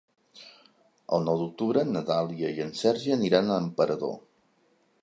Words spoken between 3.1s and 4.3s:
aniran a Emperador.